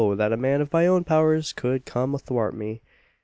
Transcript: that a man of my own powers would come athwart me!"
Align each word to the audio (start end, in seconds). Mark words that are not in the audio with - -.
that 0.15 0.33
a 0.33 0.35
man 0.37 0.61
of 0.61 0.73
my 0.73 0.87
own 0.87 1.03
powers 1.03 1.53
would 1.63 1.85
come 1.85 2.15
athwart 2.15 2.55
me!" 2.55 2.81